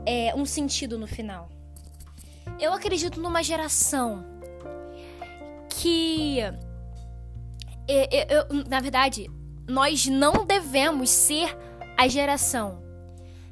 é, 0.05 0.34
um 0.36 0.46
sentido 0.46 0.98
no 0.98 1.08
final. 1.08 1.50
Eu 2.60 2.72
acredito 2.72 3.20
numa 3.20 3.41
geração 3.41 4.24
que. 5.70 6.38
Eu, 7.88 8.08
eu, 8.29 8.63
na 8.70 8.79
verdade, 8.79 9.29
nós 9.67 10.05
não 10.05 10.46
devemos 10.46 11.10
ser 11.10 11.58
a 11.98 12.08
geração 12.08 12.82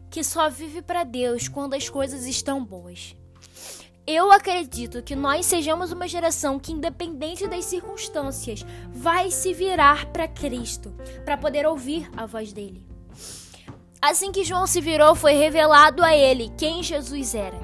que 0.09 0.23
só 0.23 0.49
vive 0.49 0.81
para 0.81 1.03
Deus 1.03 1.47
quando 1.47 1.73
as 1.73 1.89
coisas 1.89 2.25
estão 2.25 2.63
boas. 2.63 3.15
Eu 4.05 4.31
acredito 4.31 5.03
que 5.03 5.15
nós 5.15 5.45
sejamos 5.45 5.91
uma 5.91 6.07
geração 6.07 6.59
que, 6.59 6.71
independente 6.71 7.47
das 7.47 7.65
circunstâncias, 7.65 8.65
vai 8.91 9.29
se 9.29 9.53
virar 9.53 10.07
para 10.07 10.27
Cristo, 10.27 10.91
para 11.23 11.37
poder 11.37 11.67
ouvir 11.67 12.09
a 12.17 12.25
voz 12.25 12.51
dele. 12.51 12.83
Assim 14.01 14.31
que 14.31 14.43
João 14.43 14.65
se 14.65 14.81
virou, 14.81 15.13
foi 15.13 15.33
revelado 15.33 16.03
a 16.03 16.15
ele 16.15 16.51
quem 16.57 16.81
Jesus 16.81 17.35
era. 17.35 17.59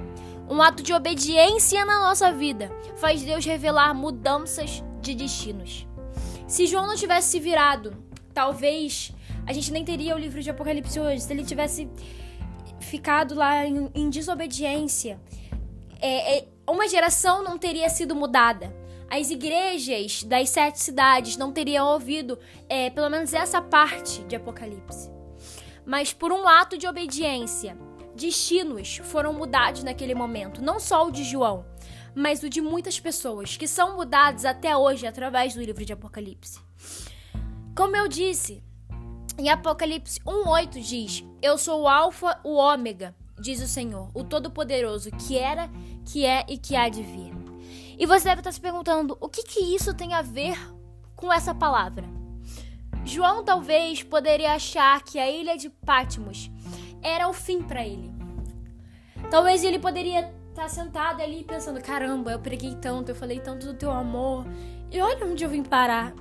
Um 0.47 0.61
ato 0.61 0.83
de 0.83 0.93
obediência 0.93 1.83
na 1.83 1.99
nossa 2.01 2.31
vida 2.31 2.71
faz 2.97 3.23
Deus 3.23 3.43
revelar 3.43 3.93
mudanças 3.95 4.83
de 5.01 5.15
destinos. 5.15 5.87
Se 6.47 6.67
João 6.67 6.85
não 6.85 6.95
tivesse 6.95 7.31
se 7.31 7.39
virado, 7.39 7.97
talvez 8.31 9.11
a 9.47 9.51
gente 9.51 9.71
nem 9.71 9.83
teria 9.83 10.15
o 10.15 10.19
livro 10.19 10.41
de 10.41 10.51
Apocalipse 10.51 10.99
hoje. 10.99 11.21
Se 11.21 11.33
ele 11.33 11.43
tivesse 11.43 11.89
ficado 12.79 13.33
lá 13.33 13.65
em, 13.65 13.89
em 13.95 14.09
desobediência, 14.09 15.19
é, 16.01 16.37
é, 16.37 16.47
uma 16.67 16.87
geração 16.87 17.43
não 17.43 17.57
teria 17.57 17.89
sido 17.89 18.15
mudada. 18.15 18.75
As 19.09 19.29
igrejas 19.31 20.23
das 20.23 20.49
sete 20.49 20.79
cidades 20.81 21.37
não 21.37 21.51
teriam 21.51 21.87
ouvido 21.87 22.37
é, 22.67 22.89
pelo 22.89 23.09
menos 23.09 23.33
essa 23.33 23.61
parte 23.61 24.21
de 24.23 24.35
Apocalipse 24.35 25.17
mas 25.87 26.11
por 26.11 26.33
um 26.33 26.45
ato 26.45 26.77
de 26.77 26.85
obediência. 26.85 27.77
Destinos 28.13 28.97
foram 28.97 29.31
mudados 29.31 29.83
naquele 29.83 30.13
momento, 30.13 30.61
não 30.61 30.81
só 30.81 31.07
o 31.07 31.11
de 31.11 31.23
João, 31.23 31.65
mas 32.13 32.43
o 32.43 32.49
de 32.49 32.59
muitas 32.59 32.99
pessoas 32.99 33.55
que 33.55 33.67
são 33.67 33.95
mudados 33.95 34.43
até 34.43 34.75
hoje 34.75 35.07
através 35.07 35.53
do 35.53 35.61
livro 35.61 35.85
de 35.85 35.93
Apocalipse. 35.93 36.59
Como 37.73 37.95
eu 37.95 38.07
disse, 38.07 38.61
em 39.37 39.49
Apocalipse 39.49 40.19
1:8 40.25 40.81
diz: 40.81 41.23
Eu 41.41 41.57
sou 41.57 41.83
o 41.83 41.87
alfa, 41.87 42.37
o 42.43 42.55
ômega, 42.55 43.15
diz 43.39 43.61
o 43.61 43.67
Senhor, 43.67 44.09
o 44.13 44.23
todo-poderoso, 44.23 45.11
que 45.11 45.37
era, 45.37 45.69
que 46.05 46.25
é 46.25 46.45
e 46.47 46.57
que 46.57 46.75
há 46.75 46.89
de 46.89 47.03
vir. 47.03 47.33
E 47.97 48.05
você 48.05 48.25
deve 48.25 48.41
estar 48.41 48.51
se 48.51 48.61
perguntando: 48.61 49.17
o 49.19 49.27
que 49.27 49.43
que 49.43 49.59
isso 49.75 49.93
tem 49.93 50.13
a 50.13 50.21
ver 50.21 50.57
com 51.15 51.31
essa 51.31 51.53
palavra? 51.53 52.05
João 53.03 53.43
talvez 53.43 54.03
poderia 54.03 54.53
achar 54.53 55.01
que 55.03 55.17
a 55.17 55.29
ilha 55.29 55.57
de 55.57 55.69
Patmos 55.69 56.51
era 57.01 57.27
o 57.27 57.33
fim 57.33 57.61
para 57.63 57.85
ele. 57.85 58.11
Talvez 59.31 59.63
ele 59.63 59.79
poderia 59.79 60.31
estar 60.49 60.69
sentado 60.69 61.21
ali 61.21 61.43
pensando: 61.43 61.81
caramba, 61.81 62.31
eu 62.31 62.39
preguei 62.39 62.75
tanto, 62.75 63.09
eu 63.09 63.15
falei 63.15 63.39
tanto 63.39 63.65
do 63.65 63.73
teu 63.73 63.91
amor, 63.91 64.45
e 64.91 65.01
olha 65.01 65.25
onde 65.25 65.43
eu 65.43 65.49
vim 65.49 65.63
parar. 65.63 66.13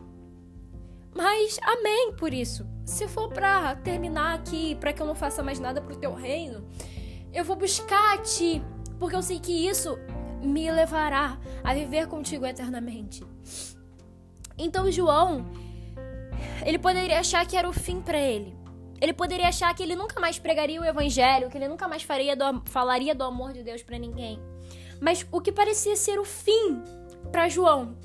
Mas 1.14 1.58
amém 1.62 2.12
por 2.12 2.32
isso. 2.32 2.66
Se 2.84 3.08
for 3.08 3.28
para 3.30 3.74
terminar 3.76 4.34
aqui, 4.34 4.74
para 4.76 4.92
que 4.92 5.00
eu 5.00 5.06
não 5.06 5.14
faça 5.14 5.42
mais 5.42 5.58
nada 5.58 5.80
pro 5.80 5.96
teu 5.96 6.14
reino, 6.14 6.68
eu 7.36 7.44
vou 7.44 7.54
buscar 7.54 8.14
a 8.14 8.18
ti, 8.18 8.62
porque 8.98 9.14
eu 9.14 9.22
sei 9.22 9.38
que 9.38 9.68
isso 9.68 9.98
me 10.42 10.70
levará 10.70 11.38
a 11.62 11.74
viver 11.74 12.06
contigo 12.06 12.46
eternamente. 12.46 13.22
Então, 14.56 14.90
João, 14.90 15.44
ele 16.64 16.78
poderia 16.78 17.20
achar 17.20 17.46
que 17.46 17.54
era 17.54 17.68
o 17.68 17.74
fim 17.74 18.00
para 18.00 18.18
ele. 18.18 18.56
Ele 19.02 19.12
poderia 19.12 19.48
achar 19.48 19.74
que 19.74 19.82
ele 19.82 19.94
nunca 19.94 20.18
mais 20.18 20.38
pregaria 20.38 20.80
o 20.80 20.84
evangelho, 20.84 21.50
que 21.50 21.58
ele 21.58 21.68
nunca 21.68 21.86
mais 21.86 22.02
faria 22.02 22.34
do, 22.34 22.62
falaria 22.64 23.14
do 23.14 23.24
amor 23.24 23.52
de 23.52 23.62
Deus 23.62 23.82
para 23.82 23.98
ninguém. 23.98 24.40
Mas 24.98 25.26
o 25.30 25.38
que 25.38 25.52
parecia 25.52 25.94
ser 25.94 26.18
o 26.18 26.24
fim 26.24 26.82
para 27.30 27.50
João 27.50 27.98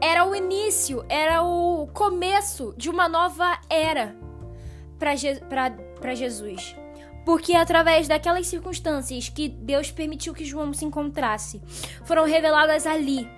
era 0.00 0.24
o 0.24 0.36
início, 0.36 1.04
era 1.08 1.42
o 1.42 1.88
começo 1.88 2.72
de 2.76 2.88
uma 2.88 3.08
nova 3.08 3.60
era 3.68 4.14
para 5.00 5.16
Je 5.16 5.40
Jesus. 6.14 6.79
Porque 7.24 7.54
através 7.54 8.08
daquelas 8.08 8.46
circunstâncias 8.46 9.28
que 9.28 9.48
Deus 9.48 9.90
permitiu 9.90 10.34
que 10.34 10.44
João 10.44 10.72
se 10.72 10.84
encontrasse, 10.84 11.60
foram 12.04 12.24
reveladas 12.24 12.86
ali, 12.86 13.28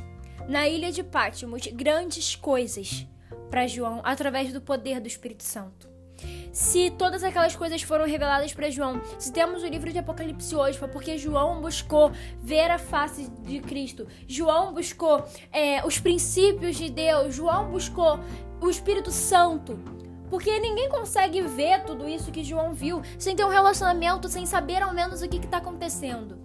na 0.49 0.69
ilha 0.69 0.91
de 0.91 1.03
Patmos, 1.03 1.67
grandes 1.69 2.35
coisas 2.35 3.07
para 3.51 3.67
João 3.67 4.01
através 4.05 4.53
do 4.53 4.61
poder 4.61 5.01
do 5.01 5.07
Espírito 5.07 5.43
Santo. 5.43 5.93
Se 6.53 6.91
todas 6.91 7.25
aquelas 7.25 7.57
coisas 7.57 7.83
foram 7.83 8.07
reveladas 8.07 8.53
para 8.53 8.71
João, 8.71 9.01
se 9.19 9.33
temos 9.33 9.63
o 9.63 9.67
livro 9.67 9.91
de 9.91 9.99
Apocalipse 9.99 10.55
hoje, 10.55 10.79
foi 10.79 10.89
porque 10.89 11.17
João 11.17 11.61
buscou 11.61 12.13
ver 12.41 12.71
a 12.71 12.79
face 12.79 13.31
de 13.41 13.61
Cristo. 13.61 14.07
João 14.29 14.73
buscou 14.75 15.25
é, 15.51 15.85
os 15.85 15.99
princípios 15.99 16.77
de 16.77 16.91
Deus. 16.91 17.35
João 17.35 17.71
buscou 17.71 18.21
o 18.61 18.69
Espírito 18.69 19.11
Santo. 19.11 19.79
Porque 20.33 20.59
ninguém 20.59 20.89
consegue 20.89 21.43
ver 21.43 21.85
tudo 21.85 22.09
isso 22.09 22.33
que 22.33 22.43
João 22.43 22.73
viu 22.73 23.03
sem 23.19 23.37
ter 23.37 23.45
um 23.45 23.51
relacionamento, 23.51 24.31
sem 24.31 24.47
saber 24.47 24.83
ao 24.83 24.95
menos 24.95 25.21
o 25.21 25.29
que 25.29 25.37
está 25.37 25.59
acontecendo. 25.59 26.39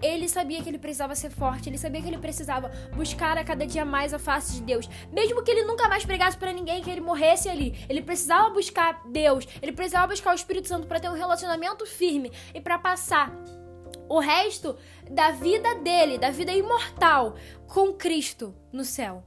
Ele 0.00 0.28
sabia 0.28 0.62
que 0.62 0.68
ele 0.68 0.78
precisava 0.78 1.12
ser 1.16 1.30
forte, 1.30 1.68
ele 1.68 1.76
sabia 1.76 2.00
que 2.00 2.06
ele 2.06 2.18
precisava 2.18 2.70
buscar 2.94 3.36
a 3.36 3.42
cada 3.42 3.66
dia 3.66 3.84
mais 3.84 4.14
a 4.14 4.18
face 4.20 4.52
de 4.52 4.62
Deus. 4.62 4.88
Mesmo 5.12 5.42
que 5.42 5.50
ele 5.50 5.64
nunca 5.64 5.88
mais 5.88 6.04
pregasse 6.04 6.36
para 6.36 6.52
ninguém, 6.52 6.80
que 6.84 6.88
ele 6.88 7.00
morresse 7.00 7.48
ali, 7.48 7.74
ele 7.88 8.00
precisava 8.00 8.48
buscar 8.50 9.02
Deus, 9.08 9.44
ele 9.60 9.72
precisava 9.72 10.06
buscar 10.06 10.30
o 10.30 10.36
Espírito 10.36 10.68
Santo 10.68 10.86
para 10.86 11.00
ter 11.00 11.10
um 11.10 11.14
relacionamento 11.14 11.84
firme 11.84 12.30
e 12.54 12.60
para 12.60 12.78
passar 12.78 13.32
o 14.08 14.20
resto 14.20 14.76
da 15.10 15.32
vida 15.32 15.74
dele, 15.80 16.16
da 16.16 16.30
vida 16.30 16.52
imortal, 16.52 17.34
com 17.66 17.92
Cristo 17.92 18.54
no 18.72 18.84
céu. 18.84 19.24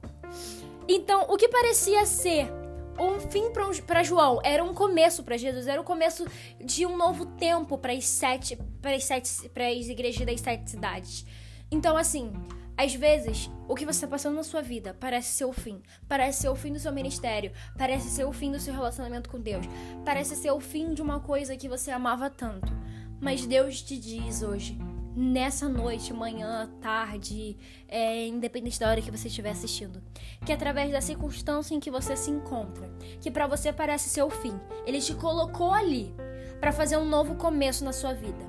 Então, 0.88 1.26
o 1.28 1.36
que 1.36 1.48
parecia 1.48 2.06
ser 2.06 2.59
um 3.00 3.20
fim 3.20 3.50
para 3.86 4.02
João, 4.02 4.40
era 4.44 4.62
um 4.62 4.74
começo 4.74 5.22
para 5.22 5.36
Jesus, 5.36 5.66
era 5.66 5.80
o 5.80 5.84
começo 5.84 6.26
de 6.62 6.84
um 6.84 6.96
novo 6.96 7.26
tempo 7.26 7.78
para 7.78 7.92
as 7.92 8.06
sete, 8.06 8.56
para 8.82 8.94
as 8.94 9.04
sete, 9.04 9.48
para 9.48 9.68
as 9.68 9.86
igrejas 9.86 10.26
das 10.26 10.40
sete 10.40 10.70
cidades. 10.70 11.24
Então, 11.70 11.96
assim, 11.96 12.32
às 12.76 12.94
vezes, 12.94 13.50
o 13.68 13.74
que 13.74 13.84
você 13.84 13.98
está 13.98 14.08
passando 14.08 14.36
na 14.36 14.42
sua 14.42 14.62
vida 14.62 14.96
parece 14.98 15.32
ser 15.32 15.44
o 15.44 15.52
fim. 15.52 15.82
Parece 16.08 16.42
ser 16.42 16.48
o 16.48 16.56
fim 16.56 16.72
do 16.72 16.78
seu 16.78 16.92
ministério. 16.92 17.52
Parece 17.76 18.08
ser 18.08 18.24
o 18.24 18.32
fim 18.32 18.50
do 18.50 18.58
seu 18.58 18.74
relacionamento 18.74 19.28
com 19.28 19.38
Deus. 19.38 19.66
Parece 20.04 20.34
ser 20.34 20.50
o 20.50 20.60
fim 20.60 20.94
de 20.94 21.02
uma 21.02 21.20
coisa 21.20 21.56
que 21.56 21.68
você 21.68 21.90
amava 21.90 22.28
tanto. 22.28 22.72
Mas 23.20 23.44
Deus 23.46 23.82
te 23.82 23.98
diz 23.98 24.42
hoje: 24.42 24.78
nessa 25.14 25.68
noite, 25.68 26.12
manhã, 26.12 26.70
tarde, 26.80 27.56
é, 27.88 28.26
independente 28.26 28.78
da 28.78 28.88
hora 28.88 29.02
que 29.02 29.10
você 29.10 29.28
estiver 29.28 29.50
assistindo. 29.50 30.02
Que 30.44 30.52
através 30.52 30.90
da 30.92 31.00
circunstância 31.00 31.74
em 31.74 31.80
que 31.80 31.90
você 31.90 32.16
se 32.16 32.30
encontra, 32.30 32.90
que 33.20 33.30
para 33.30 33.46
você 33.46 33.72
parece 33.72 34.08
ser 34.08 34.22
o 34.22 34.30
fim, 34.30 34.58
ele 34.86 35.00
te 35.00 35.14
colocou 35.14 35.72
ali 35.72 36.14
para 36.60 36.72
fazer 36.72 36.96
um 36.96 37.08
novo 37.08 37.34
começo 37.34 37.84
na 37.84 37.92
sua 37.92 38.12
vida. 38.12 38.48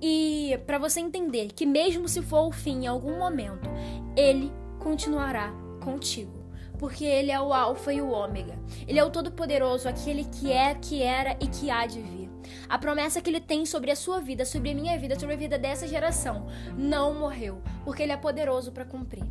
E 0.00 0.58
para 0.66 0.78
você 0.78 1.00
entender 1.00 1.52
que 1.52 1.64
mesmo 1.64 2.08
se 2.08 2.20
for 2.22 2.46
o 2.46 2.52
fim 2.52 2.84
em 2.84 2.86
algum 2.86 3.18
momento, 3.18 3.68
ele 4.16 4.52
continuará 4.78 5.52
contigo 5.82 6.44
porque 6.78 7.04
ele 7.04 7.30
é 7.30 7.40
o 7.40 7.52
Alfa 7.52 7.92
e 7.92 8.02
o 8.02 8.10
Ômega. 8.10 8.58
Ele 8.86 8.98
é 8.98 9.04
o 9.04 9.10
Todo-Poderoso, 9.10 9.88
aquele 9.88 10.24
que 10.24 10.52
é, 10.52 10.74
que 10.74 11.02
era 11.02 11.36
e 11.40 11.46
que 11.46 11.70
há 11.70 11.86
de 11.86 12.00
vir. 12.00 12.23
A 12.68 12.78
promessa 12.78 13.20
que 13.20 13.30
ele 13.30 13.40
tem 13.40 13.64
sobre 13.66 13.90
a 13.90 13.96
sua 13.96 14.20
vida, 14.20 14.44
sobre 14.44 14.70
a 14.70 14.74
minha 14.74 14.98
vida, 14.98 15.18
sobre 15.18 15.34
a 15.34 15.38
vida 15.38 15.58
dessa 15.58 15.86
geração, 15.86 16.46
não 16.76 17.14
morreu, 17.14 17.62
porque 17.84 18.02
ele 18.02 18.12
é 18.12 18.16
poderoso 18.16 18.72
para 18.72 18.84
cumprir. 18.84 19.24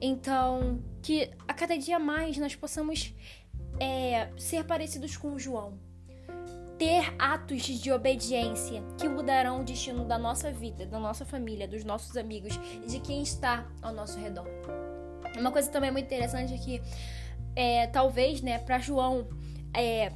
Então, 0.00 0.82
que 1.02 1.30
a 1.46 1.54
cada 1.54 1.76
dia 1.76 1.98
mais 1.98 2.36
nós 2.38 2.54
possamos 2.54 3.14
é, 3.80 4.28
ser 4.36 4.64
parecidos 4.64 5.16
com 5.16 5.38
João. 5.38 5.78
Ter 6.78 7.12
atos 7.18 7.62
de 7.62 7.90
obediência 7.90 8.84
que 8.96 9.08
mudarão 9.08 9.60
o 9.60 9.64
destino 9.64 10.04
da 10.04 10.16
nossa 10.16 10.52
vida, 10.52 10.86
da 10.86 11.00
nossa 11.00 11.24
família, 11.24 11.66
dos 11.66 11.82
nossos 11.82 12.16
amigos 12.16 12.58
e 12.84 12.86
de 12.86 13.00
quem 13.00 13.20
está 13.20 13.66
ao 13.82 13.92
nosso 13.92 14.16
redor. 14.18 14.46
Uma 15.36 15.50
coisa 15.50 15.68
também 15.70 15.90
muito 15.90 16.06
interessante 16.06 16.54
é 16.54 16.58
que, 16.58 16.80
é, 17.56 17.88
talvez, 17.88 18.40
né, 18.40 18.58
para 18.58 18.78
João, 18.78 19.28
é, 19.74 20.12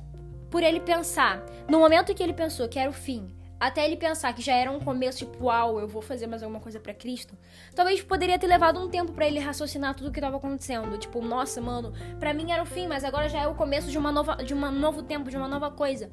por 0.52 0.62
ele 0.62 0.80
pensar, 0.80 1.42
no 1.66 1.78
momento 1.78 2.14
que 2.14 2.22
ele 2.22 2.34
pensou 2.34 2.68
que 2.68 2.78
era 2.78 2.90
o 2.90 2.92
fim, 2.92 3.34
até 3.58 3.86
ele 3.86 3.96
pensar 3.96 4.34
que 4.34 4.42
já 4.42 4.52
era 4.54 4.70
um 4.70 4.78
começo, 4.78 5.20
tipo, 5.20 5.44
uau, 5.44 5.80
eu 5.80 5.88
vou 5.88 6.02
fazer 6.02 6.26
mais 6.26 6.42
alguma 6.42 6.60
coisa 6.60 6.78
para 6.78 6.92
Cristo, 6.92 7.38
talvez 7.74 8.02
poderia 8.02 8.38
ter 8.38 8.48
levado 8.48 8.78
um 8.78 8.86
tempo 8.86 9.12
para 9.12 9.26
ele 9.26 9.38
raciocinar 9.38 9.94
tudo 9.94 10.10
o 10.10 10.12
que 10.12 10.18
estava 10.18 10.36
acontecendo. 10.36 10.98
Tipo, 10.98 11.22
nossa, 11.22 11.58
mano, 11.58 11.94
para 12.20 12.34
mim 12.34 12.52
era 12.52 12.62
o 12.62 12.66
fim, 12.66 12.86
mas 12.86 13.02
agora 13.02 13.30
já 13.30 13.38
é 13.38 13.46
o 13.46 13.54
começo 13.54 13.90
de 13.90 13.96
uma 13.96 14.12
nova, 14.12 14.36
de 14.44 14.52
um 14.52 14.70
novo 14.72 15.02
tempo, 15.02 15.30
de 15.30 15.38
uma 15.38 15.48
nova 15.48 15.70
coisa. 15.70 16.10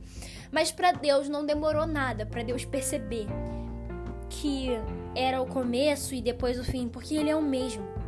Mas 0.50 0.72
para 0.72 0.94
Deus 0.94 1.28
não 1.28 1.46
demorou 1.46 1.86
nada 1.86 2.26
para 2.26 2.42
Deus 2.42 2.64
perceber 2.64 3.28
que 4.30 4.70
era 5.16 5.42
o 5.42 5.48
começo 5.48 6.16
e 6.16 6.22
depois 6.22 6.58
o 6.58 6.64
fim, 6.64 6.88
porque 6.88 7.14
ele 7.14 7.30
é 7.30 7.36
o 7.36 7.42
mesmo 7.42 7.99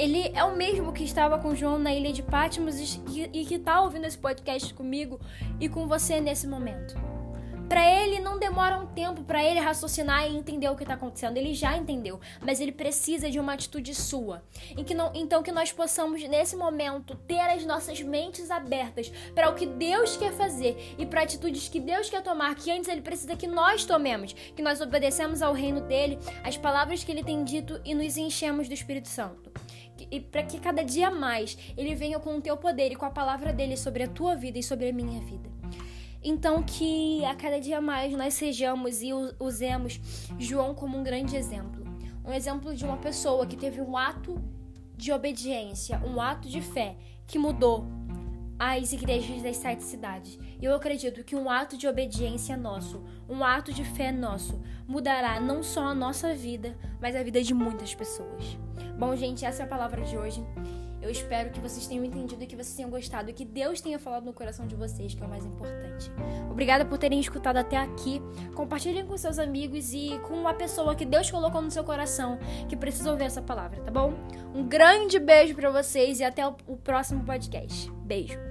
ele 0.00 0.32
é 0.34 0.42
o 0.42 0.56
mesmo 0.56 0.94
que 0.94 1.04
estava 1.04 1.38
com 1.38 1.54
João 1.54 1.78
na 1.78 1.92
ilha 1.92 2.10
de 2.10 2.22
Patmos 2.22 2.98
e, 3.34 3.44
que 3.44 3.56
está 3.56 3.82
ouvindo 3.82 4.06
esse 4.06 4.16
podcast 4.16 4.72
comigo 4.72 5.20
e 5.60 5.68
com 5.68 5.86
você 5.86 6.22
nesse 6.22 6.46
momento. 6.46 6.94
Para 7.68 7.84
ele 7.84 8.18
não 8.18 8.38
demora 8.38 8.78
um 8.78 8.86
tempo 8.86 9.22
para 9.22 9.44
ele 9.44 9.60
raciocinar 9.60 10.26
e 10.26 10.34
entender 10.34 10.70
o 10.70 10.74
que 10.74 10.84
está 10.84 10.94
acontecendo. 10.94 11.36
Ele 11.36 11.54
já 11.54 11.76
entendeu, 11.76 12.18
mas 12.40 12.60
ele 12.60 12.72
precisa 12.72 13.30
de 13.30 13.38
uma 13.38 13.52
atitude 13.52 13.94
sua. 13.94 14.42
Que 14.86 14.94
não, 14.94 15.12
então 15.14 15.42
que 15.42 15.52
nós 15.52 15.70
possamos 15.70 16.26
nesse 16.26 16.56
momento 16.56 17.14
ter 17.14 17.38
as 17.38 17.66
nossas 17.66 18.00
mentes 18.00 18.50
abertas 18.50 19.12
para 19.34 19.50
o 19.50 19.54
que 19.54 19.66
Deus 19.66 20.16
quer 20.16 20.32
fazer 20.32 20.96
e 20.98 21.04
para 21.04 21.22
atitudes 21.22 21.68
que 21.68 21.78
Deus 21.78 22.08
quer 22.08 22.22
tomar, 22.22 22.54
que 22.54 22.72
antes 22.72 22.88
ele 22.88 23.02
precisa 23.02 23.36
que 23.36 23.46
nós 23.46 23.84
tomemos, 23.84 24.32
que 24.32 24.62
nós 24.62 24.80
obedecemos 24.80 25.42
ao 25.42 25.52
reino 25.52 25.82
dele, 25.82 26.18
as 26.42 26.56
palavras 26.56 27.04
que 27.04 27.12
ele 27.12 27.22
tem 27.22 27.44
dito 27.44 27.78
e 27.84 27.94
nos 27.94 28.16
enchemos 28.16 28.66
do 28.66 28.74
Espírito 28.74 29.06
Santo 29.06 29.49
e 30.10 30.20
para 30.20 30.42
que 30.42 30.58
cada 30.58 30.82
dia 30.82 31.10
mais 31.10 31.56
ele 31.76 31.94
venha 31.94 32.18
com 32.18 32.36
o 32.36 32.40
teu 32.40 32.56
poder 32.56 32.92
e 32.92 32.96
com 32.96 33.04
a 33.04 33.10
palavra 33.10 33.52
dele 33.52 33.76
sobre 33.76 34.02
a 34.02 34.08
tua 34.08 34.36
vida 34.36 34.58
e 34.58 34.62
sobre 34.62 34.88
a 34.88 34.92
minha 34.92 35.20
vida. 35.20 35.50
Então 36.22 36.62
que 36.62 37.24
a 37.24 37.34
cada 37.34 37.58
dia 37.60 37.80
mais 37.80 38.12
nós 38.12 38.34
sejamos 38.34 39.00
e 39.02 39.10
usemos 39.38 40.00
João 40.38 40.74
como 40.74 40.98
um 40.98 41.02
grande 41.02 41.36
exemplo. 41.36 41.84
Um 42.24 42.32
exemplo 42.32 42.74
de 42.74 42.84
uma 42.84 42.98
pessoa 42.98 43.46
que 43.46 43.56
teve 43.56 43.80
um 43.80 43.96
ato 43.96 44.40
de 44.96 45.12
obediência, 45.12 46.00
um 46.04 46.20
ato 46.20 46.48
de 46.48 46.60
fé 46.60 46.94
que 47.26 47.38
mudou 47.38 47.86
as 48.58 48.92
igrejas 48.92 49.42
das 49.42 49.56
sete 49.56 49.82
cidades. 49.82 50.38
E 50.60 50.64
eu 50.66 50.74
acredito 50.74 51.24
que 51.24 51.34
um 51.34 51.48
ato 51.48 51.78
de 51.78 51.88
obediência 51.88 52.58
nosso, 52.58 53.02
um 53.26 53.42
ato 53.42 53.72
de 53.72 53.82
fé 53.82 54.12
nosso, 54.12 54.60
mudará 54.86 55.40
não 55.40 55.62
só 55.62 55.84
a 55.84 55.94
nossa 55.94 56.34
vida, 56.34 56.76
mas 57.00 57.16
a 57.16 57.22
vida 57.22 57.42
de 57.42 57.54
muitas 57.54 57.94
pessoas. 57.94 58.58
Bom, 59.00 59.16
gente, 59.16 59.46
essa 59.46 59.62
é 59.62 59.64
a 59.64 59.66
palavra 59.66 60.02
de 60.02 60.14
hoje. 60.14 60.44
Eu 61.00 61.08
espero 61.08 61.48
que 61.48 61.58
vocês 61.58 61.86
tenham 61.86 62.04
entendido 62.04 62.46
que 62.46 62.54
vocês 62.54 62.74
tenham 62.76 62.90
gostado 62.90 63.30
e 63.30 63.32
que 63.32 63.46
Deus 63.46 63.80
tenha 63.80 63.98
falado 63.98 64.26
no 64.26 64.32
coração 64.34 64.66
de 64.66 64.76
vocês, 64.76 65.14
que 65.14 65.22
é 65.22 65.26
o 65.26 65.28
mais 65.28 65.42
importante. 65.42 66.12
Obrigada 66.50 66.84
por 66.84 66.98
terem 66.98 67.18
escutado 67.18 67.56
até 67.56 67.78
aqui. 67.78 68.20
Compartilhem 68.54 69.06
com 69.06 69.16
seus 69.16 69.38
amigos 69.38 69.94
e 69.94 70.20
com 70.28 70.34
uma 70.34 70.52
pessoa 70.52 70.94
que 70.94 71.06
Deus 71.06 71.30
colocou 71.30 71.62
no 71.62 71.70
seu 71.70 71.82
coração 71.82 72.38
que 72.68 72.76
precisa 72.76 73.10
ouvir 73.10 73.24
essa 73.24 73.40
palavra, 73.40 73.80
tá 73.80 73.90
bom? 73.90 74.12
Um 74.54 74.68
grande 74.68 75.18
beijo 75.18 75.54
para 75.54 75.70
vocês 75.70 76.20
e 76.20 76.24
até 76.24 76.46
o 76.46 76.76
próximo 76.76 77.24
podcast. 77.24 77.90
Beijo. 78.04 78.49